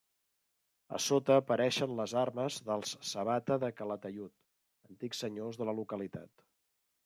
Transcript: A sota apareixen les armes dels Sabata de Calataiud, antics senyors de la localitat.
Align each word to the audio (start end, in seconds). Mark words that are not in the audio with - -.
A 0.99 0.99
sota 1.07 1.35
apareixen 1.41 1.93
les 1.99 2.15
armes 2.23 2.57
dels 2.71 2.95
Sabata 3.11 3.59
de 3.67 3.71
Calataiud, 3.83 4.37
antics 4.91 5.25
senyors 5.27 5.61
de 5.63 5.71
la 5.73 5.81
localitat. 5.85 6.47